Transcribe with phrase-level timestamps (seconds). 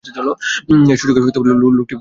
[0.91, 1.87] এই সুযোগে লোকটি পড়ি মরি ছুট দেয়।